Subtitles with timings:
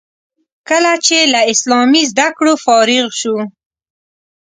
[0.69, 3.37] کله چې له اسلامي زده کړو فارغ شو.